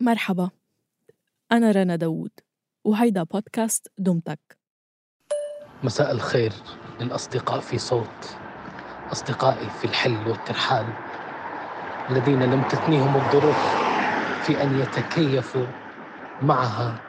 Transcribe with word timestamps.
مرحبا. 0.00 0.50
أنا 1.52 1.70
رنا 1.70 1.96
داوود 1.96 2.30
وهيدا 2.84 3.22
بودكاست 3.22 3.88
دمتك. 3.98 4.58
مساء 5.84 6.12
الخير 6.12 6.52
للأصدقاء 7.00 7.60
في 7.60 7.78
صوت 7.78 8.36
أصدقائي 9.12 9.70
في 9.70 9.84
الحل 9.84 10.28
والترحال 10.28 10.86
الذين 12.10 12.42
لم 12.42 12.68
تثنيهم 12.68 13.16
الظروف 13.16 13.58
في 14.46 14.62
أن 14.62 14.80
يتكيفوا 14.80 15.66
معها 16.42 17.00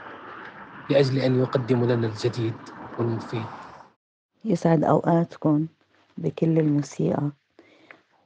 لأجل 0.89 1.19
أن 1.19 1.39
يقدموا 1.39 1.87
لنا 1.87 2.07
الجديد 2.07 2.55
والمفيد. 2.99 3.45
يسعد 4.45 4.83
أوقاتكم 4.83 5.67
بكل 6.17 6.59
الموسيقى. 6.59 7.31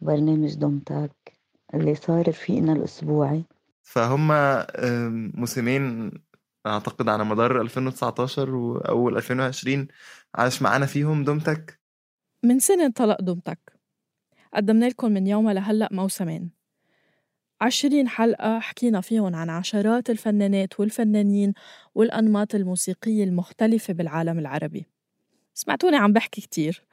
وبرنامج 0.01 0.55
دومتك 0.55 1.33
اللي 1.73 1.95
صار 1.95 2.31
فينا 2.31 2.73
الأسبوعي. 2.73 3.43
فهم 3.85 4.27
موسمين 5.39 6.11
أعتقد 6.65 7.09
على 7.09 7.25
مدار 7.25 7.61
2019 7.61 8.55
وأول 8.55 9.17
2020 9.17 9.87
عاش 10.35 10.61
معانا 10.61 10.85
فيهم 10.85 11.23
دومتك. 11.23 11.79
من 12.43 12.59
سنة 12.59 12.85
انطلق 12.85 13.21
دمتك 13.21 13.59
قدمنا 14.53 14.85
لكم 14.85 15.11
من 15.11 15.27
يومها 15.27 15.53
لهلأ 15.53 15.89
موسمين. 15.91 16.51
عشرين 17.61 18.07
حلقة 18.07 18.59
حكينا 18.59 19.01
فيهم 19.01 19.35
عن 19.35 19.49
عشرات 19.49 20.09
الفنانات 20.09 20.79
والفنانين 20.79 21.53
والأنماط 21.95 22.55
الموسيقية 22.55 23.23
المختلفة 23.23 23.93
بالعالم 23.93 24.39
العربي. 24.39 24.85
سمعتوني 25.53 25.97
عم 25.97 26.13
بحكي 26.13 26.41
كتير 26.41 26.85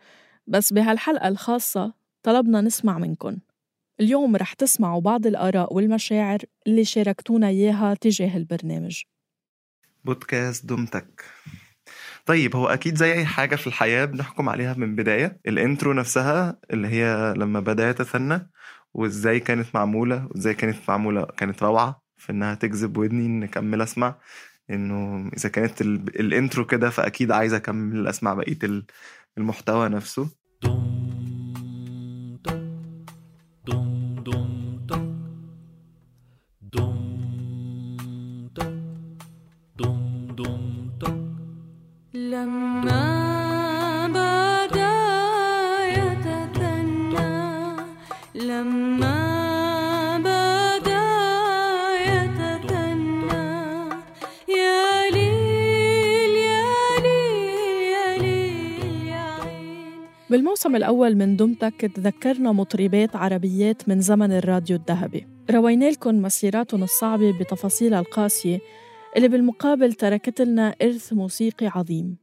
بس 0.47 0.73
بهالحلقة 0.73 1.29
الخاصة 1.29 1.95
طلبنا 2.23 2.61
نسمع 2.61 2.99
منكن. 2.99 3.39
اليوم 4.01 4.37
رح 4.37 4.53
تسمعوا 4.53 5.01
بعض 5.01 5.27
الآراء 5.27 5.75
والمشاعر 5.75 6.39
اللي 6.67 6.85
شاركتونا 6.85 7.49
إياها 7.49 7.95
تجاه 7.95 8.37
البرنامج. 8.37 9.03
بودكاست 10.05 10.67
دومتك 10.67 11.25
طيب 12.27 12.57
هو 12.57 12.67
أكيد 12.69 12.97
زي 12.97 13.13
أي 13.13 13.25
حاجة 13.25 13.57
في 13.57 13.67
الحياة 13.67 14.05
بنحكم 14.05 14.49
عليها 14.49 14.75
من 14.75 14.97
بداية. 14.97 15.41
الإنترو 15.47 15.93
نفسها 15.93 16.57
اللي 16.71 16.89
هي 16.89 17.35
لما 17.37 17.61
بدأت 17.61 18.01
أتثنى 18.01 18.51
وإزاي 18.95 19.41
كانت 19.41 19.67
معمولة 19.75 20.27
وإزاي 20.31 20.55
كانت 20.55 20.77
معمولة 20.89 21.25
كانت 21.25 21.63
روعة 21.63 22.03
في 22.17 22.33
إنها 22.33 22.55
تجذب 22.55 22.97
ودني 22.97 23.27
إن 23.27 23.43
أكمل 23.43 23.83
أسمع. 23.83 24.15
إنه 24.71 25.29
إذا 25.37 25.49
كانت 25.49 25.81
ال- 25.81 26.21
الإنترو 26.21 26.67
كده 26.67 26.91
فأكيد 26.91 27.31
عايز 27.31 27.53
أكمل 27.55 28.07
أسمع 28.07 28.35
بقية 28.35 28.59
ال- 28.65 28.85
المحتوى 29.39 29.89
نفسه. 29.89 30.29
بالموسم 60.73 60.77
الأول 60.77 61.15
من 61.17 61.37
دمتك 61.37 61.93
تذكرنا 61.95 62.53
مطربات 62.53 63.17
عربيات 63.17 63.89
من 63.89 64.01
زمن 64.01 64.33
الراديو 64.33 64.77
الذهبي. 64.77 65.27
روينا 65.51 65.91
لكم 65.91 66.23
مسيراتهم 66.23 66.83
الصعبة 66.83 67.39
بتفاصيلها 67.39 68.01
القاسية 68.01 68.59
اللي 69.17 69.29
بالمقابل 69.29 69.93
تركت 69.93 70.41
لنا 70.41 70.75
إرث 70.83 71.13
موسيقي 71.13 71.67
عظيم. 71.67 72.17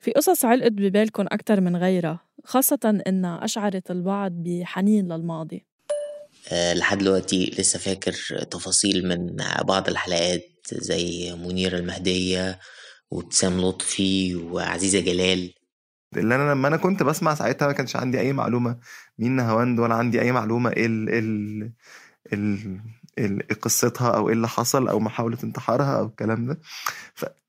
في 0.00 0.10
قصص 0.10 0.44
علقت 0.44 0.72
ببالكم 0.72 1.26
أكتر 1.28 1.60
من 1.60 1.76
غيرها 1.76 2.20
خاصة 2.44 3.02
إنها 3.06 3.44
أشعرت 3.44 3.90
البعض 3.90 4.32
بحنين 4.32 5.12
للماضي. 5.12 5.66
آه، 6.52 6.74
لحد 6.74 6.98
دلوقتي 6.98 7.54
لسه 7.58 7.78
فاكر 7.78 8.12
تفاصيل 8.50 9.08
من 9.08 9.36
بعض 9.64 9.88
الحلقات 9.88 10.48
زي 10.72 11.34
منيرة 11.34 11.78
المهدية 11.78 12.58
وابتسام 13.10 13.60
لطفي 13.60 14.34
وعزيزة 14.34 15.00
جلال. 15.00 15.61
اللي 16.16 16.34
أنا 16.34 16.50
لما 16.50 16.68
أنا 16.68 16.76
كنت 16.76 17.02
بسمع 17.02 17.34
ساعتها 17.34 17.66
ما 17.66 17.72
كانش 17.72 17.96
عندي 17.96 18.20
أي 18.20 18.32
معلومة. 18.32 18.76
مين 19.18 19.32
نهاوند 19.32 19.80
ولا 19.80 19.94
عندي 19.94 20.20
أي 20.20 20.32
معلومة. 20.32 20.70
إيه 20.70 20.86
ال 20.86 21.08
ال 21.08 21.70
ال 22.32 22.80
ال 23.18 23.50
إيه 23.50 23.58
قصتها؟ 23.62 24.10
أو 24.10 24.28
إيه 24.28 24.34
اللي 24.34 24.48
حصل؟ 24.48 24.88
أو 24.88 25.00
محاولة 25.00 25.38
انتحارها؟ 25.44 25.98
أو 25.98 26.06
الكلام 26.06 26.46
ده. 26.46 26.58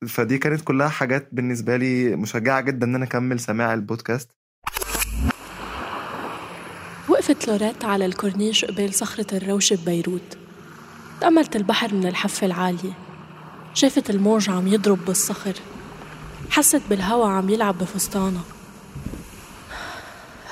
فدي 0.07 0.37
كانت 0.37 0.61
كلها 0.61 0.87
حاجات 0.87 1.29
بالنسبة 1.31 1.77
لي 1.77 2.15
مشجعة 2.15 2.61
جدا 2.61 2.85
إن 2.87 2.95
أنا 2.95 3.05
أكمل 3.05 3.39
سماع 3.39 3.73
البودكاست. 3.73 4.29
وقفت 7.09 7.47
لوريت 7.47 7.85
على 7.85 8.05
الكورنيش 8.05 8.65
قبال 8.65 8.93
صخرة 8.93 9.37
الروش 9.37 9.73
ببيروت. 9.73 10.37
تأملت 11.21 11.55
البحر 11.55 11.93
من 11.93 12.07
الحفة 12.07 12.47
العالية. 12.47 12.93
شافت 13.73 14.09
الموج 14.09 14.49
عم 14.49 14.67
يضرب 14.67 15.05
بالصخر. 15.05 15.53
حست 16.53 16.81
بالهوا 16.89 17.27
عم 17.27 17.49
يلعب 17.49 17.77
بفستانها 17.77 18.41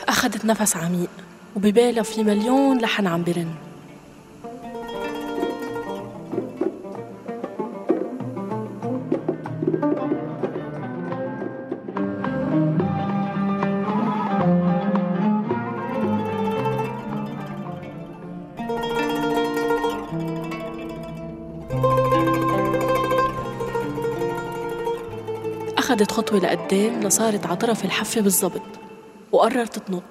أخدت 0.09 0.45
نفس 0.45 0.77
عميق 0.77 1.09
وببالها 1.55 2.03
في 2.03 2.23
مليون 2.23 2.77
لحن 2.77 3.07
عم 3.07 3.23
برن. 3.23 3.53
أخدت 25.91 26.11
خطوة 26.11 26.39
لقدام 26.39 26.99
لصارت 26.99 27.45
على 27.45 27.55
طرف 27.55 27.85
الحفة 27.85 28.21
بالضبط 28.21 28.79
وقررت 29.31 29.79
تنط. 29.79 30.03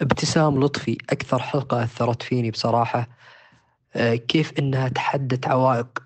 ابتسام 0.00 0.60
لطفي 0.60 0.98
أكثر 1.10 1.38
حلقة 1.38 1.84
أثرت 1.84 2.22
فيني 2.22 2.50
بصراحة 2.50 3.08
آه، 3.94 4.14
كيف 4.14 4.52
إنها 4.58 4.88
تحدت 4.88 5.46
عوائق 5.46 6.02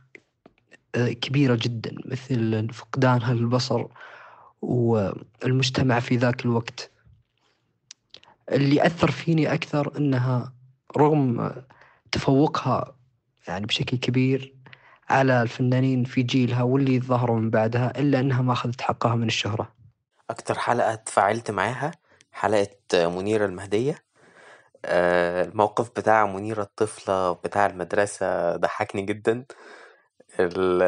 آه، 0.94 1.08
كبيرة 1.12 1.58
جدا 1.62 1.94
مثل 2.04 2.68
فقدانها 2.72 3.34
للبصر 3.34 3.86
والمجتمع 4.62 6.00
في 6.00 6.16
ذاك 6.16 6.44
الوقت. 6.44 6.90
اللي 8.52 8.86
أثر 8.86 9.10
فيني 9.10 9.54
أكثر 9.54 9.96
إنها 9.98 10.52
رغم 10.96 11.52
تفوقها 12.12 12.96
يعني 13.48 13.66
بشكل 13.66 13.96
كبير 13.96 14.54
على 15.10 15.42
الفنانين 15.42 16.04
في 16.04 16.22
جيلها 16.22 16.62
واللي 16.62 17.00
ظهروا 17.00 17.38
من 17.40 17.50
بعدها 17.50 17.92
إلا 18.00 18.20
إنها 18.20 18.42
ما 18.42 18.52
أخذت 18.52 18.80
حقها 18.80 19.14
من 19.14 19.26
الشهرة. 19.26 19.72
أكتر 20.30 20.58
حلقة 20.58 20.94
تفاعلت 20.94 21.50
معاها 21.50 21.90
حلقة 22.32 22.68
منيرة 22.94 23.46
المهدية. 23.46 24.04
آه، 24.84 25.44
الموقف 25.44 25.90
بتاع 25.90 26.26
منيرة 26.26 26.62
الطفلة 26.62 27.32
بتاع 27.32 27.66
المدرسة 27.66 28.56
ضحكني 28.56 29.02
جدا. 29.02 29.44
ال- 30.40 30.82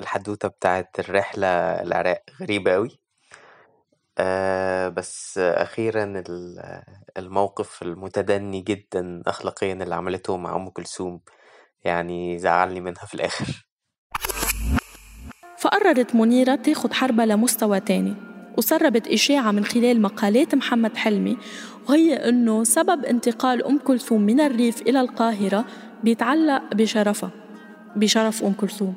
الحدوتة 0.00 0.48
بتاعت 0.48 1.00
الرحلة 1.00 1.48
العراق 1.82 2.22
غريبة 2.40 2.74
أوي. 2.74 3.00
آه، 4.18 4.88
بس 4.88 5.38
أخيرا 5.38 6.04
ال- 6.04 6.82
الموقف 7.18 7.82
المتدني 7.82 8.60
جدا 8.60 9.22
أخلاقيا 9.26 9.72
اللي 9.72 9.94
عملته 9.94 10.36
مع 10.36 10.56
أم 10.56 10.68
كلثوم 10.70 11.20
يعني 11.84 12.38
زعلني 12.38 12.80
منها 12.80 13.06
في 13.06 13.14
الآخر. 13.14 13.63
فقررت 15.64 16.14
منيرة 16.14 16.54
تاخد 16.54 16.92
حربها 16.92 17.26
لمستوى 17.26 17.80
تاني 17.80 18.14
وسربت 18.58 19.08
إشاعة 19.08 19.52
من 19.52 19.64
خلال 19.64 20.02
مقالات 20.02 20.54
محمد 20.54 20.96
حلمي 20.96 21.36
وهي 21.88 22.14
إنه 22.14 22.64
سبب 22.64 23.04
انتقال 23.04 23.64
أم 23.64 23.78
كلثوم 23.78 24.22
من 24.22 24.40
الريف 24.40 24.82
إلى 24.82 25.00
القاهرة 25.00 25.64
بيتعلق 26.04 26.74
بشرفها 26.74 27.30
بشرف 27.96 28.42
أم 28.42 28.52
كلثوم. 28.52 28.94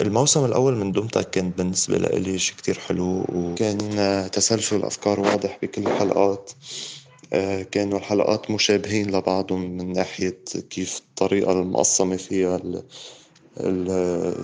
الموسم 0.00 0.44
الأول 0.44 0.76
من 0.76 0.92
دومتك 0.92 1.30
كان 1.30 1.50
بالنسبة 1.50 1.98
لإلي 1.98 2.38
شي 2.38 2.54
كتير 2.56 2.78
حلو 2.78 3.24
وكان 3.28 3.78
تسلسل 4.32 4.82
أفكار 4.82 5.20
واضح 5.20 5.58
بكل 5.62 5.82
الحلقات. 5.82 6.52
آه، 7.32 7.62
كانوا 7.62 7.98
الحلقات 7.98 8.50
مشابهين 8.50 9.16
لبعضهم 9.16 9.70
من 9.76 9.92
ناحية 9.92 10.38
كيف 10.70 10.98
الطريقة 10.98 11.52
المقسمة 11.52 12.16
فيها 12.16 12.60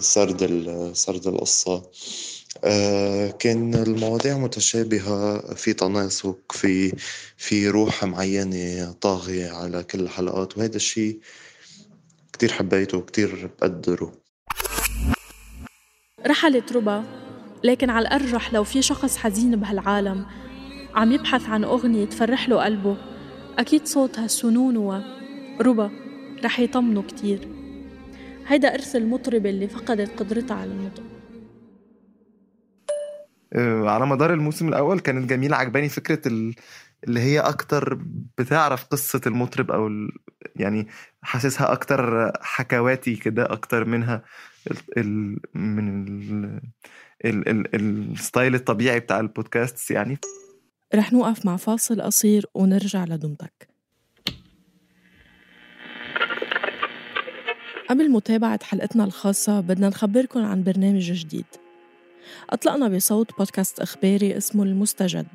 سرد 0.00 0.40
سرد 0.94 1.26
القصة. 1.26 1.82
آه، 2.64 3.30
كان 3.30 3.74
المواضيع 3.74 4.38
متشابهة 4.38 5.54
في 5.54 5.72
تناسق 5.72 6.38
في 6.50 6.92
في 7.36 7.68
روح 7.68 8.04
معينة 8.04 8.92
طاغية 9.00 9.50
على 9.50 9.82
كل 9.82 10.00
الحلقات 10.00 10.58
وهذا 10.58 10.76
الشيء 10.76 11.18
كتير 12.32 12.52
حبيته 12.52 12.98
وكتير 12.98 13.50
بقدره. 13.60 14.12
رحلت 16.26 16.72
ربا 16.72 17.04
لكن 17.64 17.90
على 17.90 18.08
الأرجح 18.08 18.52
لو 18.52 18.64
في 18.64 18.82
شخص 18.82 19.16
حزين 19.16 19.56
بهالعالم 19.56 20.26
عم 20.94 21.12
يبحث 21.12 21.46
عن 21.48 21.64
أغنية 21.64 22.04
تفرح 22.04 22.48
له 22.48 22.64
قلبه 22.64 22.96
أكيد 23.58 23.86
صوتها 23.86 24.26
سنون 24.26 25.02
ربا 25.60 25.90
رح 26.44 26.60
يطمنه 26.60 27.02
كتير. 27.02 27.61
هيدا 28.46 28.74
إرث 28.74 28.96
المطربة 28.96 29.50
اللي 29.50 29.68
فقدت 29.68 30.20
قدرتها 30.20 30.56
على 30.56 30.70
النطق 30.70 31.02
آه، 33.54 33.90
على 33.90 34.06
مدار 34.06 34.34
الموسم 34.34 34.68
الأول 34.68 35.00
كانت 35.00 35.30
جميلة 35.30 35.56
عجباني 35.56 35.88
فكرة 35.88 36.28
ال... 36.28 36.54
اللي 37.04 37.20
هي 37.20 37.40
أكتر 37.40 37.98
بتعرف 38.38 38.84
قصة 38.84 39.20
المطرب 39.26 39.70
أو 39.70 39.86
ال... 39.86 40.10
يعني 40.56 40.86
حاسسها 41.22 41.72
أكتر 41.72 42.32
حكواتي 42.40 43.16
كده 43.16 43.52
أكتر 43.52 43.84
منها 43.84 44.22
ال... 44.70 44.76
ال... 44.98 45.38
من 45.54 46.06
ال... 46.06 46.60
ال... 47.24 47.48
ال... 47.48 48.12
الستايل 48.12 48.54
الطبيعي 48.54 49.00
بتاع 49.00 49.20
البودكاست 49.20 49.90
يعني. 49.90 50.18
رح 50.94 51.12
نوقف 51.12 51.46
مع 51.46 51.56
فاصل 51.56 52.02
قصير 52.02 52.46
ونرجع 52.54 53.04
لدمتك. 53.04 53.71
قبل 57.92 58.10
متابعة 58.10 58.64
حلقتنا 58.64 59.04
الخاصة 59.04 59.60
بدنا 59.60 59.88
نخبركن 59.88 60.40
عن 60.40 60.62
برنامج 60.62 61.12
جديد. 61.12 61.44
أطلقنا 62.50 62.88
بصوت 62.88 63.38
بودكاست 63.38 63.80
إخباري 63.80 64.36
اسمه 64.36 64.62
المستجد. 64.62 65.26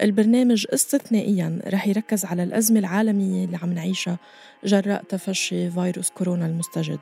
البرنامج 0.00 0.66
استثنائيا 0.74 1.60
رح 1.66 1.88
يركز 1.88 2.24
على 2.24 2.42
الأزمة 2.42 2.78
العالمية 2.78 3.44
اللي 3.44 3.56
عم 3.62 3.72
نعيشها 3.72 4.18
جراء 4.64 5.02
تفشي 5.02 5.70
فيروس 5.70 6.10
كورونا 6.10 6.46
المستجد. 6.46 7.00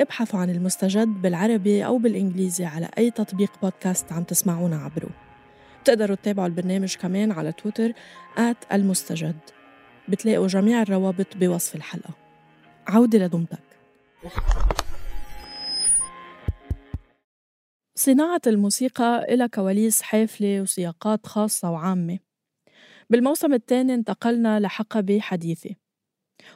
ابحثوا 0.00 0.40
عن 0.40 0.50
المستجد 0.50 1.08
بالعربي 1.08 1.86
أو 1.86 1.98
بالإنجليزي 1.98 2.64
على 2.64 2.90
أي 2.98 3.10
تطبيق 3.10 3.52
بودكاست 3.62 4.12
عم 4.12 4.22
تسمعونا 4.22 4.76
عبره. 4.76 5.10
بتقدروا 5.82 6.16
تتابعوا 6.16 6.48
البرنامج 6.48 6.96
كمان 6.96 7.32
على 7.32 7.52
تويتر 7.52 7.92
المستجد. 8.72 9.36
بتلاقوا 10.08 10.46
جميع 10.46 10.82
الروابط 10.82 11.36
بوصف 11.36 11.74
الحلقة. 11.74 12.25
عودة 12.88 13.18
لدمتك 13.18 13.58
صناعة 17.94 18.40
الموسيقى 18.46 19.34
إلها 19.34 19.46
كواليس 19.46 20.02
حافلة 20.02 20.60
وسياقات 20.60 21.26
خاصة 21.26 21.70
وعامة. 21.70 22.18
بالموسم 23.10 23.52
الثاني 23.54 23.94
انتقلنا 23.94 24.60
لحقبة 24.60 25.20
حديثة 25.20 25.70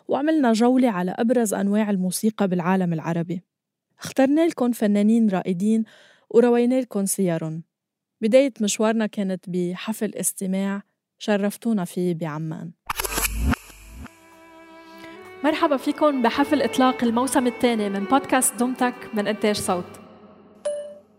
وعملنا 0.08 0.52
جولة 0.52 0.90
على 0.90 1.14
أبرز 1.18 1.54
أنواع 1.54 1.90
الموسيقى 1.90 2.48
بالعالم 2.48 2.92
العربي. 2.92 3.42
اخترنا 3.98 4.46
لكم 4.46 4.72
فنانين 4.72 5.28
رائدين 5.28 5.84
وروينا 6.30 6.80
لكم 6.80 7.06
سيرهم 7.06 7.62
بداية 8.20 8.52
مشوارنا 8.60 9.06
كانت 9.06 9.44
بحفل 9.48 10.14
استماع 10.14 10.82
شرفتونا 11.18 11.84
فيه 11.84 12.14
بعمان. 12.14 12.72
مرحبا 15.44 15.76
فيكم 15.76 16.22
بحفل 16.22 16.62
إطلاق 16.62 17.04
الموسم 17.04 17.46
الثاني 17.46 17.90
من 17.90 18.04
بودكاست 18.04 18.54
دمتك 18.54 18.94
من 19.14 19.26
إنتاج 19.26 19.56
صوت. 19.56 19.84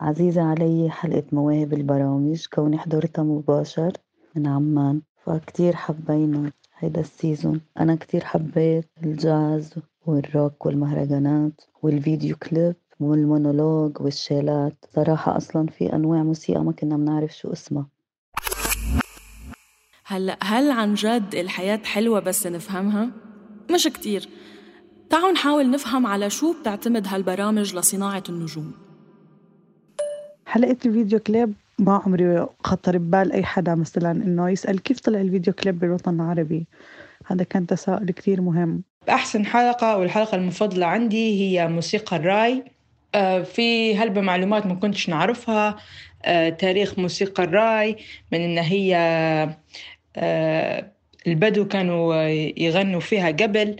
عزيزة 0.01 0.41
علي 0.41 0.89
حلقة 0.89 1.23
مواهب 1.31 1.73
البرامج 1.73 2.45
كوني 2.53 2.77
حضرتها 2.77 3.23
مباشر. 3.23 3.91
من 4.35 4.47
عمان. 4.47 5.01
فكتير 5.25 5.75
حبينا 5.75 6.51
هيدا 6.77 7.01
ال 7.01 7.09
season. 7.09 7.61
أنا 7.79 7.95
كتير 7.95 8.23
حبيت 8.23 8.89
الجاز 9.03 9.73
والروك 10.05 10.65
والمهرجانات 10.65 11.61
والفيديو 11.81 12.35
كليب 12.35 12.75
والمونولوج 12.99 14.01
والشيلات. 14.01 14.85
صراحة 14.95 15.37
أصلا 15.37 15.67
في 15.67 15.93
أنواع 15.93 16.23
موسيقى 16.23 16.63
ما 16.63 16.71
كنا 16.71 16.97
بنعرف 16.97 17.37
شو 17.37 17.53
اسمها. 17.53 17.87
هلأ 20.05 20.37
هل 20.43 20.71
عن 20.71 20.93
جد 20.93 21.35
الحياة 21.35 21.81
حلوة 21.83 22.19
بس 22.19 22.47
نفهمها؟ 22.47 23.30
مش 23.71 23.87
كتير. 23.87 24.29
تعالوا 25.09 25.31
نحاول 25.31 25.71
نفهم 25.71 26.05
على 26.05 26.29
شو 26.29 26.53
بتعتمد 26.61 27.07
هالبرامج 27.07 27.75
لصناعة 27.75 28.23
النجوم. 28.29 28.73
حلقة 30.45 30.77
الفيديو 30.85 31.19
كليب 31.19 31.53
ما 31.79 32.01
عمري 32.05 32.47
خطر 32.63 32.97
ببال 32.97 33.31
أي 33.31 33.43
حدا 33.43 33.75
مثلا 33.75 34.11
إنه 34.11 34.49
يسأل 34.49 34.79
كيف 34.79 34.99
طلع 34.99 35.21
الفيديو 35.21 35.53
كليب 35.53 35.79
بالوطن 35.79 36.15
العربي. 36.15 36.67
هذا 37.25 37.43
كان 37.43 37.67
تساؤل 37.67 38.11
كتير 38.11 38.41
مهم. 38.41 38.83
أحسن 39.09 39.45
حلقة 39.45 39.97
والحلقة 39.97 40.35
المفضلة 40.35 40.85
عندي 40.85 41.41
هي 41.41 41.67
موسيقى 41.67 42.15
الراي. 42.15 42.63
آه، 43.15 43.41
في 43.41 43.95
هلبة 43.95 44.21
معلومات 44.21 44.65
ما 44.65 44.75
كنتش 44.75 45.09
نعرفها. 45.09 45.75
آه، 46.23 46.49
تاريخ 46.49 46.99
موسيقى 46.99 47.43
الراي 47.43 47.97
من 48.31 48.41
إن 48.41 48.57
هي 48.57 48.95
آه، 50.15 50.91
البدو 51.27 51.67
كانوا 51.67 52.15
يغنوا 52.57 52.99
فيها 52.99 53.31
قبل 53.31 53.75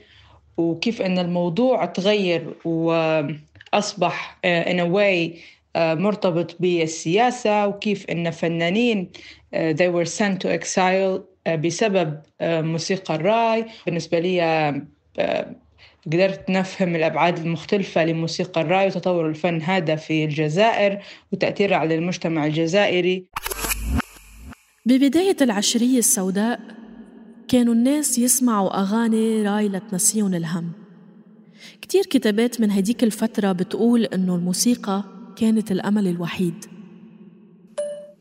وكيف 0.58 1.02
إن 1.02 1.20
الموضوع 1.20 1.86
تغير 1.86 2.54
وأصبح 2.66 4.40
in 4.46 4.80
a 4.80 4.88
way 4.96 5.38
مرتبط 5.78 6.56
بالسياسة 6.60 7.68
وكيف 7.68 8.06
إن 8.10 8.32
فنانين 8.32 9.10
they 9.56 9.90
were 9.90 10.06
sent 10.06 10.40
to 10.44 10.50
exile 10.60 11.22
بسبب 11.50 12.22
موسيقى 12.42 13.16
الرأي. 13.16 13.66
بالنسبة 13.86 14.20
لي 14.20 14.82
قدرت 16.06 16.50
نفهم 16.50 16.96
الأبعاد 16.96 17.38
المختلفة 17.38 18.06
لموسيقى 18.06 18.62
الرأي 18.62 18.88
وتطور 18.88 19.28
الفن 19.28 19.62
هذا 19.62 19.96
في 19.96 20.26
الجزائر 20.26 21.00
وتأثيره 21.32 21.76
على 21.76 21.96
المجتمع 21.96 22.46
الجزائري. 22.46 23.26
ببداية 24.86 25.38
العشرية 25.42 25.98
السوداء 25.98 26.60
كانوا 27.52 27.74
الناس 27.74 28.18
يسمعوا 28.18 28.80
أغاني 28.82 29.44
راي 29.44 29.70
لتنسيهم 29.70 30.34
الهم. 30.34 30.72
كتير 31.82 32.04
كتابات 32.04 32.62
من 32.62 32.72
هديك 32.72 33.04
الفترة 33.04 33.52
بتقول 33.52 34.06
إنه 34.06 34.36
الموسيقى 34.36 35.04
كانت 35.36 35.72
الأمل 35.72 36.08
الوحيد. 36.08 36.66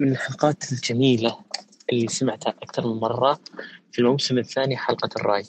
من 0.01 0.09
الحلقات 0.09 0.73
الجميلة 0.73 1.37
اللي 1.93 2.09
سمعتها 2.09 2.51
أكثر 2.63 2.87
من 2.87 3.01
مرة 3.01 3.39
في 3.93 3.99
الموسم 3.99 4.39
الثاني 4.39 4.77
حلقة 4.77 5.09
الرأي. 5.17 5.45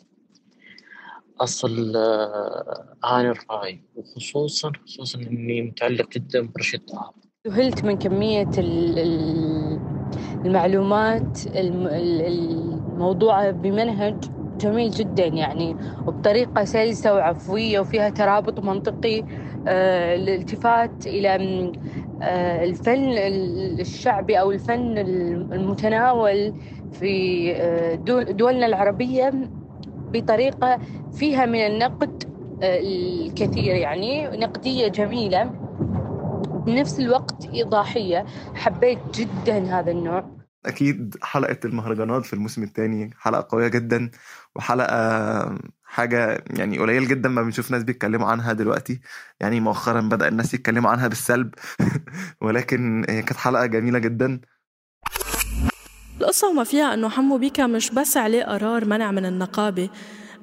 أصل 1.40 1.94
آه، 1.96 2.96
أغاني 3.06 3.30
الرأي 3.30 3.82
وخصوصا 3.96 4.72
خصوصا 4.86 5.20
إني 5.20 5.62
متعلق 5.62 6.10
جدا 6.12 6.42
برشيد 6.56 6.80
طه. 6.80 7.14
ذهلت 7.48 7.84
من 7.86 7.98
كمية 7.98 8.50
ال- 8.58 9.00
ال- 9.00 9.80
المعلومات 10.46 11.48
الم- 11.48 11.88
الموضوعة 13.06 13.52
بمنهج 13.52 14.16
جميل 14.58 14.92
جدا 14.92 15.26
يعني 15.26 15.76
وبطريقة 16.08 16.64
سلسة 16.64 17.14
وعفوية 17.14 17.80
وفيها 17.80 18.10
ترابط 18.10 18.60
منطقي 18.60 19.24
آه، 19.68 20.16
الالتفات 20.16 21.08
إلى 21.08 21.38
م- 21.38 21.72
آه، 22.22 22.64
الفن 22.64 23.10
ال- 23.12 23.80
الشعبي 23.82 24.40
أو 24.40 24.52
الفن 24.52 24.98
المتناول 25.54 26.54
في 26.92 27.52
آه، 27.56 27.96
دول- 27.96 28.38
دولنا 28.38 28.66
العربية 28.66 29.34
بطريقة 30.14 30.80
فيها 31.12 31.46
من 31.46 31.60
النقد 31.60 32.24
آه، 32.64 32.80
الكثير 32.80 33.76
يعني 33.76 34.28
نقدية 34.28 34.88
جميلة. 34.88 35.44
بنفس 36.66 37.00
الوقت 37.00 37.50
إيضاحية. 37.54 38.26
حبيت 38.56 39.00
جدا 39.20 39.58
هذا 39.80 39.92
النوع. 39.92 40.41
أكيد 40.66 41.18
حلقة 41.22 41.58
المهرجانات 41.66 42.26
في 42.26 42.34
الموسم 42.34 42.64
الثاني 42.64 43.12
حلقة 43.20 43.48
قوية 43.50 43.68
جدا 43.68 44.12
وحلقة 44.56 45.58
حاجة 45.84 46.44
يعني 46.50 46.80
قليل 46.80 47.08
جدا 47.08 47.30
ما 47.30 47.42
بنشوف 47.42 47.72
ناس 47.72 47.84
بيتكلموا 47.84 48.28
عنها 48.28 48.54
دلوقتي. 48.54 49.02
يعني 49.40 49.60
مؤخرا 49.60 50.02
بدأ 50.02 50.28
الناس 50.28 50.54
يتكلموا 50.54 50.92
عنها 50.92 51.08
بالسلب 51.08 51.54
ولكن 52.42 53.06
هي 53.10 53.22
كانت 53.22 53.40
حلقة 53.40 53.66
جميلة 53.66 54.00
جدا. 54.00 54.42
القصة 56.22 56.50
وما 56.50 56.64
فيها 56.64 56.94
إنه 56.94 57.10
حمو 57.10 57.38
بيكا 57.38 57.68
مش 57.68 57.92
بس 57.92 58.18
عليه 58.18 58.44
قرار 58.44 58.86
منع 58.86 59.12
من 59.12 59.26
النقابة 59.26 59.90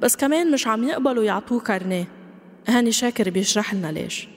بس 0.00 0.16
كمان 0.16 0.52
مش 0.52 0.66
عم 0.66 0.84
يقبلوا 0.84 1.24
يعطوه 1.24 1.60
كارنيه. 1.60 2.04
هاني 2.68 2.92
شاكر 2.92 3.30
بيشرح 3.30 3.74
لنا 3.74 3.92
ليش. 3.92 4.28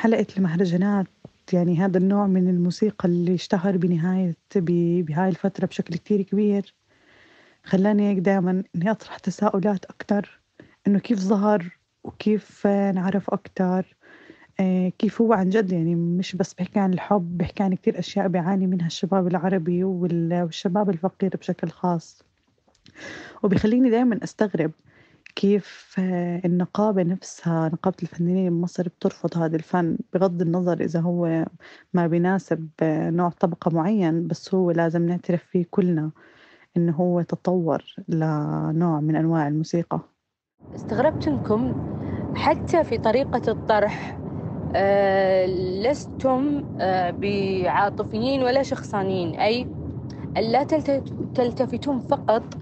حلقة 0.00 0.26
المهرجانات 0.36 1.06
يعني 1.52 1.76
هذا 1.78 1.98
النوع 1.98 2.26
من 2.26 2.48
الموسيقى 2.48 3.08
اللي 3.08 3.34
اشتهر 3.34 3.76
بنهاية 3.76 4.36
بهاي 4.56 5.28
الفترة 5.28 5.66
بشكل 5.66 5.94
كتير 5.94 6.22
كبير. 6.22 6.74
خلاني 7.64 8.08
هيك 8.08 8.18
دائما 8.18 8.64
إني 8.76 8.90
أطرح 8.90 9.18
تساؤلات 9.18 9.84
أكتر. 9.84 10.40
إنه 10.86 10.98
كيف 10.98 11.18
ظهر 11.18 11.78
وكيف 12.04 12.66
آه، 12.66 12.92
نعرف 12.92 13.30
أكتر؟ 13.30 13.96
آه، 14.60 14.88
كيف 14.98 15.20
هو 15.20 15.32
عن 15.32 15.48
جد؟ 15.48 15.72
يعني 15.72 15.94
مش 15.94 16.36
بس 16.36 16.54
بحكي 16.54 16.78
عن 16.80 16.92
الحب 16.92 17.38
بحكي 17.38 17.62
عن 17.62 17.74
كتير 17.74 17.98
أشياء 17.98 18.28
بيعاني 18.28 18.66
منها 18.66 18.86
الشباب 18.86 19.26
العربي 19.26 19.84
وال- 19.84 20.42
والشباب 20.42 20.90
الفقير 20.90 21.36
بشكل 21.36 21.68
خاص. 21.68 22.22
وبيخليني 23.42 23.90
دائما 23.90 24.20
أستغرب 24.24 24.70
كيف 25.34 25.96
آه، 25.98 26.40
النقابة 26.44 27.02
نفسها 27.02 27.68
نقابة 27.68 27.96
الفنانين 28.02 28.50
بمصر 28.50 28.88
بترفض 28.88 29.38
هذا 29.38 29.56
الفن 29.56 29.98
بغض 30.12 30.42
النظر 30.42 30.80
إذا 30.80 31.00
هو 31.00 31.46
ما 31.94 32.06
بيناسب 32.06 32.70
آه، 32.82 33.10
نوع 33.10 33.28
طبقة 33.30 33.70
معين 33.70 34.26
بس 34.28 34.54
هو 34.54 34.70
لازم 34.70 35.06
نعترف 35.06 35.44
فيه 35.44 35.64
كلنا 35.70 36.12
إنه 36.76 36.92
هو 36.96 37.22
تطور 37.22 37.84
لنوع 38.08 39.00
من 39.00 39.16
أنواع 39.16 39.48
الموسيقى. 39.48 40.00
استغربت 40.74 41.28
منكم 41.28 41.76
حتى 42.32 42.84
في 42.84 42.98
طريقة 42.98 43.42
الطرح 43.48 44.22
آه، 44.74 45.46
لستم 45.82 46.64
بعاطفيين 47.12 48.42
ولا 48.42 48.62
شخصانيين 48.62 49.34
أي 49.40 49.70
لا 50.36 50.64
تلت- 50.64 51.14
تلتفتون 51.34 52.00
فقط 52.00 52.58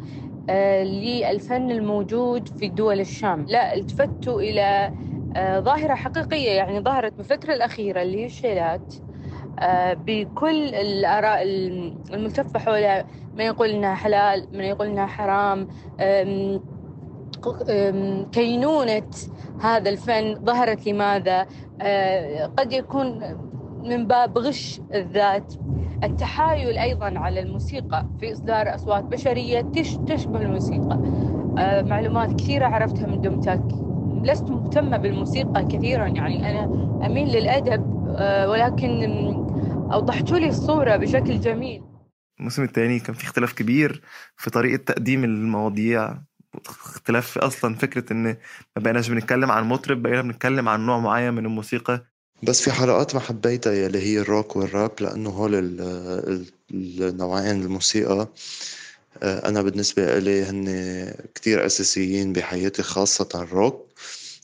للفن 0.49 1.71
الموجود 1.71 2.49
في 2.49 2.69
دول 2.69 3.01
الشام. 3.01 3.47
لا 3.49 3.75
التفتوا 3.75 4.41
إلى 4.41 4.93
آه، 5.37 5.61
ظاهرة 5.61 5.95
حقيقية 5.95 6.51
يعني 6.51 6.81
ظهرت 6.81 7.13
بالفترة 7.13 7.55
الأخيرة 7.55 8.03
اللي 8.03 8.21
هي 8.21 8.27
الشيلات 8.27 8.95
آه، 9.59 9.95
بكل 9.95 10.75
الآراء 10.75 11.43
الملتفة 11.43 12.59
حول 12.59 13.05
من 13.35 13.41
يقول 13.45 13.69
إنها 13.69 13.95
حلال 13.95 14.49
من 14.53 14.65
يقول 14.65 14.87
إنها 14.87 15.07
حرام 15.07 15.69
كينونة 18.33 19.11
هذا 19.61 19.91
الفن. 19.91 20.35
ظهرت 20.35 20.87
لماذا؟ 20.87 21.47
آه، 21.81 22.47
قد 22.47 22.73
يكون 22.73 23.37
من 23.83 24.07
باب 24.07 24.39
غش 24.39 24.81
الذات. 24.95 25.55
التحايل 26.04 26.78
أيضا 26.78 27.18
على 27.18 27.40
الموسيقى 27.40 28.06
في 28.21 28.32
إصدار 28.32 28.75
أصوات 28.75 29.04
بشرية 29.04 29.61
تش- 29.61 29.97
تشبه 29.97 30.42
الموسيقى. 30.42 31.02
آه، 31.59 31.82
معلومات 31.82 32.40
كثيرة 32.40 32.66
عرفتها 32.66 33.06
من 33.06 33.21
دمتك 33.21 33.62
لست 34.23 34.44
مهتمة 34.50 34.97
بالموسيقى 34.97 35.64
كثيرا 35.64 36.06
يعني 36.06 36.50
أنا 36.50 36.64
أميل 37.06 37.28
للأدب 37.28 38.02
آه، 38.16 38.50
ولكن 38.50 39.02
أم، 39.02 39.92
أوضحتوا 39.92 40.38
لي 40.38 40.49
الصورة 40.49 40.97
بشكل 40.97 41.40
جميل. 41.40 41.82
الموسم 42.38 42.62
التاني 42.62 42.99
كان 43.00 43.14
في 43.14 43.25
اختلاف 43.25 43.52
كبير 43.52 44.02
في 44.37 44.50
طريقة 44.50 44.82
تقديم 44.85 45.25
المواضيع. 45.25 46.18
اختلاف 46.66 47.26
في 47.26 47.40
أصلا 47.40 47.75
فكرة 47.75 48.12
إن 48.12 48.23
ما 48.23 48.37
بقيناش 48.76 49.09
بنتكلم 49.11 49.50
عن 49.50 49.68
مطرب 49.68 50.02
بقينا 50.02 50.23
بنتكلم 50.23 50.68
عن 50.68 50.87
نوع 50.87 50.99
معين 50.99 51.35
من 51.35 51.47
الموسيقى. 51.47 52.04
بس 52.43 52.61
في 52.63 52.73
حلقات 52.73 53.15
ما 53.15 53.21
حبيتها 53.21 53.73
يلي 53.73 53.99
هي 53.99 54.19
الروك 54.19 54.57
والراب 54.57 54.91
لأنه 55.01 55.31
هول 55.31 55.55
ال- 55.55 55.81
ال- 56.71 57.03
النوعين 57.09 57.63
الموسيقى 57.63 58.29
آه، 59.23 59.49
أنا 59.49 59.63
بالنسبة 59.63 60.19
إلي 60.19 60.43
هن 60.45 61.15
كتير 61.35 61.67
أساسيين 61.67 62.33
بحياتي 62.33 62.83
خاصة 62.83 63.29
الروك 63.35 63.87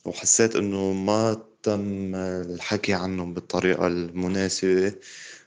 وحسيت 0.05 0.55
إنه 0.55 0.93
ما 0.93 1.37
تم 1.63 2.15
الحكي 2.15 2.93
عنهم 2.93 3.33
بالطريقة 3.33 3.87
المناسبة. 3.87 4.93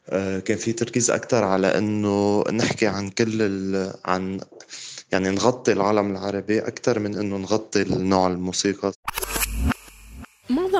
آه، 0.09 0.39
كان 0.39 0.57
في 0.59 0.73
تركيز 0.73 1.11
أكتر 1.11 1.45
على 1.45 1.79
إنه 1.79 2.45
نحكي 2.53 2.87
عن 2.87 3.09
كل 3.11 3.43
ال... 3.43 3.95
عن 4.05 4.41
يعني 5.13 5.31
نغطي 5.31 5.73
العالم 5.73 6.11
العربي 6.11 6.59
أكتر 6.61 6.99
من 6.99 7.19
إنه 7.19 7.37
نغطي 7.37 7.83
النوع 7.83 8.27
الموسيقى. 8.27 8.93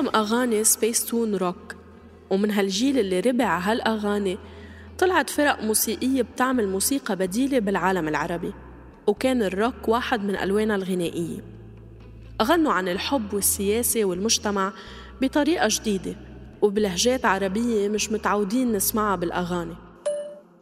معظم 0.03 0.15
أغاني 0.15 0.63
سبيس 0.63 1.05
تون 1.05 1.35
روك 1.35 1.75
ومن 2.29 2.51
هالجيل 2.51 2.99
اللي 2.99 3.19
ربع 3.19 3.59
هالأغاني 3.59 4.37
طلعت 4.99 5.29
فرق 5.29 5.63
موسيقية 5.63 6.21
بتعمل 6.21 6.67
موسيقى 6.67 7.15
بديلة 7.15 7.59
بالعالم 7.59 8.07
العربي 8.07 8.53
وكان 9.07 9.43
الروك 9.43 9.87
واحد 9.87 10.23
من 10.23 10.35
ألوانها 10.35 10.75
الغنائية. 10.75 11.43
غنوا 12.41 12.71
عن 12.71 12.87
الحب 12.87 13.33
والسياسة 13.33 14.05
والمجتمع 14.05 14.73
بطريقة 15.21 15.67
جديدة 15.71 16.15
وبلهجات 16.61 17.25
عربية 17.25 17.89
مش 17.89 18.11
متعودين 18.11 18.71
نسمعها 18.71 19.15
بالأغاني. 19.15 19.75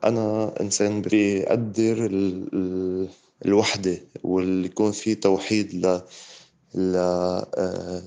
أنا 0.03 0.53
إنسان 0.61 1.01
بيقدر 1.01 2.05
ال... 2.05 2.47
ال... 2.53 3.07
الوحدة 3.45 3.97
واللي 4.23 4.65
يكون 4.65 4.91
في 4.91 5.15
توحيد 5.15 5.85
ل... 5.85 6.01
ل... 6.75 6.95
آه، 6.95 8.01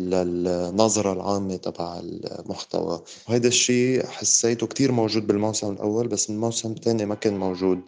للنظرة 0.00 1.12
العامة 1.12 1.56
تبع 1.56 2.00
المحتوى. 2.38 3.02
وهذا 3.28 3.48
الشيء 3.48 4.06
حسيته 4.06 4.66
كتير 4.66 4.92
موجود 4.92 5.26
بالموسم 5.26 5.72
الأول 5.72 6.08
بس 6.08 6.30
الموسم 6.30 6.72
الثاني 6.72 7.06
ما 7.06 7.14
كان 7.14 7.38
موجود. 7.38 7.80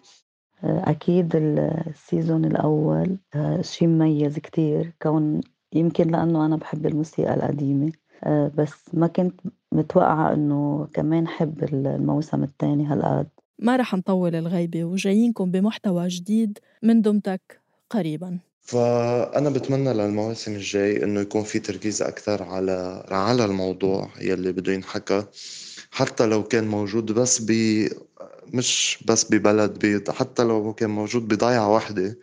أكيد 0.64 1.32
السيزون 1.36 2.44
الأول 2.44 3.16
آه، 3.34 3.62
شي 3.62 3.86
مميز 3.86 4.38
كتير 4.38 4.92
كون 5.02 5.40
يمكن 5.72 6.08
لأنه 6.10 6.46
أنا 6.46 6.56
بحب 6.56 6.86
الموسيقى 6.86 7.34
القديمة 7.34 7.92
آه، 8.24 8.50
بس 8.54 8.74
ما 8.92 9.06
كنت 9.06 9.40
متوقعة 9.72 10.34
إنه 10.34 10.88
كمان 10.94 11.28
حب 11.28 11.64
الموسم 11.64 12.42
التاني 12.42 12.86
هالقد. 12.86 13.28
ما 13.58 13.76
رح 13.76 13.94
نطول 13.94 14.34
الغيبة 14.34 14.84
وجايينكم 14.84 15.50
بمحتوى 15.50 16.08
جديد 16.08 16.58
من 16.82 17.02
دمتك 17.02 17.60
قريباً. 17.90 18.38
فأنا 18.68 19.50
بتمنى 19.50 19.92
للمواسم 19.92 20.54
الجاي 20.54 21.04
إنه 21.04 21.20
يكون 21.20 21.44
في 21.44 21.58
تركيز 21.58 22.02
أكثر 22.02 22.42
على 22.42 23.06
على 23.10 23.44
الموضوع 23.44 24.10
يلي 24.20 24.52
بده 24.52 24.72
ينحكى 24.72 25.24
حتى 25.90 26.26
لو 26.26 26.44
كان 26.44 26.68
موجود 26.68 27.12
بس 27.12 27.42
ب 27.42 27.50
مش 28.54 28.98
بس 29.06 29.30
ببلد 29.30 29.78
بيض 29.78 30.10
حتى 30.10 30.44
لو 30.44 30.74
كان 30.74 30.90
موجود 30.90 31.28
بضيعة 31.28 31.68
واحدة 31.68 32.18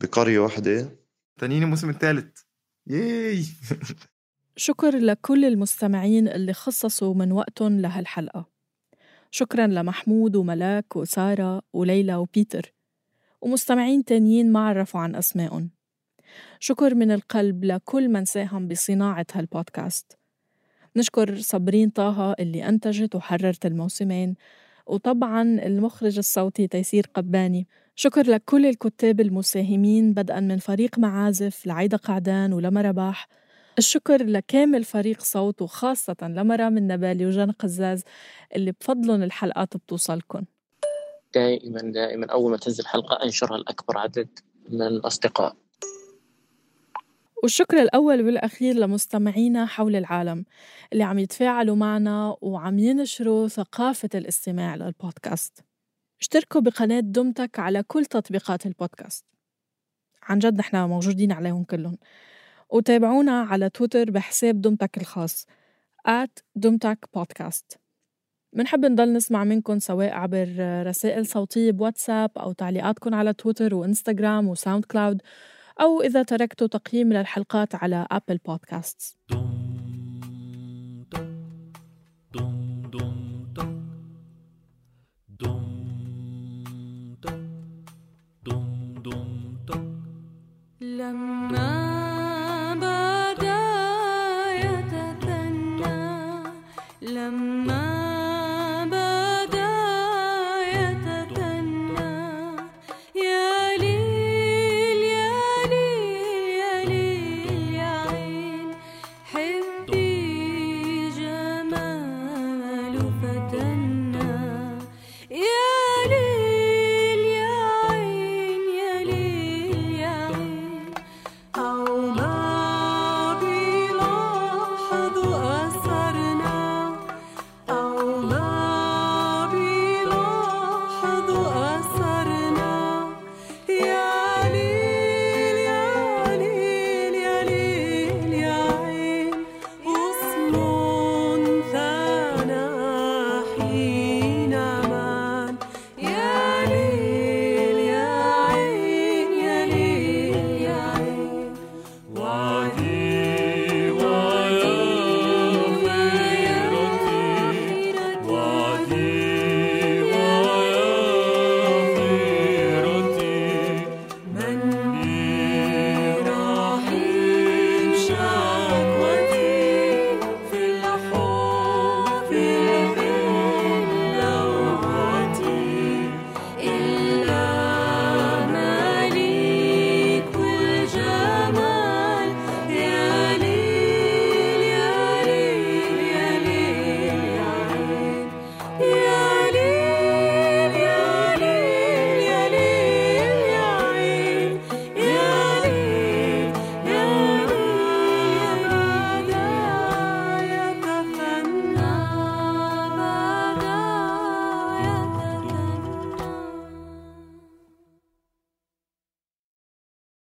بقرية 0.00 0.38
واحدة. 0.38 0.98
تانيين 1.38 1.62
الموسم 1.62 1.90
الثالث. 1.90 2.40
ياي! 2.86 3.44
شكر 4.56 4.96
لكل 4.96 5.44
المستمعين 5.44 6.28
اللي 6.28 6.52
خصصوا 6.52 7.14
من 7.14 7.32
وقتهم 7.32 7.80
لهالحلقة. 7.80 8.46
شكرا 9.30 9.66
لمحمود 9.66 10.36
وملاك 10.36 10.96
وسارة 10.96 11.62
وليلى 11.72 12.14
وبيتر. 12.14 12.74
ومستمعين 13.40 14.04
تانيين 14.04 14.52
ما 14.52 14.68
عرفوا 14.68 15.00
عن 15.00 15.14
أسمائهم. 15.14 15.75
شكر 16.60 16.94
من 16.94 17.10
القلب 17.10 17.64
لكل 17.64 18.08
من 18.08 18.24
ساهم 18.24 18.68
بصناعة 18.68 19.26
هالبودكاست. 19.32 20.18
نشكر 20.96 21.36
صابرين 21.36 21.90
طه 21.90 22.32
اللي 22.32 22.68
أنتجت 22.68 23.14
وحررت 23.14 23.66
الموسمين 23.66 24.34
وطبعا 24.86 25.42
المخرج 25.42 26.18
الصوتي 26.18 26.66
تيسير 26.66 27.06
قباني. 27.14 27.66
شكر 27.94 28.30
لكل 28.30 28.66
الكتاب 28.66 29.20
المساهمين 29.20 30.14
بدءا 30.14 30.40
من 30.40 30.58
فريق 30.58 30.98
معازف 30.98 31.66
لعيدة 31.66 31.96
قعدان 31.96 32.52
ولما 32.52 32.82
رباح 32.82 33.28
الشكر 33.78 34.24
لكامل 34.24 34.84
فريق 34.84 35.20
صوت 35.22 35.62
وخاصة 35.62 36.16
لمرام 36.22 36.78
النبالي 36.78 37.26
وجان 37.26 37.50
قزاز 37.50 38.04
اللي 38.56 38.72
بفضلهم 38.72 39.22
الحلقات 39.22 39.76
بتوصلكن. 39.76 40.44
دائما 41.34 41.80
دائما 41.80 42.26
أول 42.26 42.50
ما 42.50 42.56
تنزل 42.56 42.86
حلقة 42.86 43.24
أنشرها 43.24 43.58
لأكبر 43.58 43.98
عدد 43.98 44.28
من 44.68 44.82
الأصدقاء. 44.82 45.56
والشكر 47.42 47.82
الأول 47.82 48.22
والأخير 48.22 48.74
لمستمعينا 48.74 49.66
حول 49.66 49.96
العالم 49.96 50.44
اللي 50.92 51.04
عم 51.04 51.18
يتفاعلوا 51.18 51.76
معنا 51.76 52.36
وعم 52.40 52.78
ينشروا 52.78 53.48
ثقافة 53.48 54.08
الاستماع 54.14 54.74
للبودكاست. 54.76 55.64
اشتركوا 56.20 56.60
بقناة 56.60 57.00
دمتك 57.00 57.58
على 57.58 57.82
كل 57.82 58.04
تطبيقات 58.04 58.66
البودكاست. 58.66 59.24
عن 60.22 60.38
جد 60.38 60.58
نحن 60.58 60.76
موجودين 60.76 61.32
عليهم 61.32 61.64
كلهم. 61.64 61.98
وتابعونا 62.70 63.40
على 63.40 63.70
تويتر 63.70 64.10
بحساب 64.10 64.60
دمتك 64.60 64.96
الخاص 64.98 65.46
at 66.08 66.42
دمتك 66.54 67.08
بودكاست 67.14 67.78
منحب 68.52 68.84
نضل 68.84 69.12
نسمع 69.12 69.44
منكم 69.44 69.78
سواء 69.78 70.12
عبر 70.12 70.48
رسائل 70.86 71.26
صوتية 71.26 71.72
بواتساب 71.72 72.30
أو 72.38 72.52
تعليقاتكم 72.52 73.14
على 73.14 73.32
تويتر 73.32 73.74
وإنستغرام 73.74 74.48
و 74.48 74.84
SoundCloud 74.84 75.22
أو 75.80 76.00
إذا 76.00 76.22
تركتوا 76.22 76.66
تقييم 76.66 77.12
للحلقات 77.12 77.74
على 77.74 78.06
Apple 78.10 78.38
Podcast 78.46 79.18